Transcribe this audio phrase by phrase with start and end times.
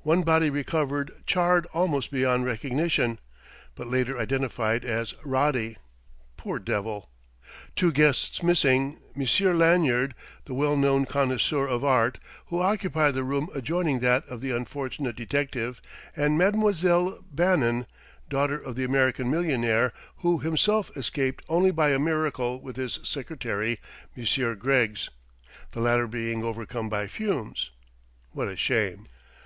[0.00, 3.18] one body recovered charred almost beyond recognition_'
[3.74, 5.76] but later identified as Roddy
[6.38, 7.10] poor devil!...
[7.76, 10.14] '_Two guests missing, Monsieur Lanyard,
[10.46, 15.16] the well known connoisseur of art, who occupied the room adjoining that of the unfortunate
[15.16, 15.82] detective,
[16.16, 17.86] and Mademoiselle Bannon,
[18.30, 23.78] daughter of the American millionaire, who himself escaped only by a miracle with his secretary
[24.16, 25.10] Monsieur Greggs,
[25.72, 27.68] the latter being overcome by fumes_'
[28.32, 29.04] what a shame!...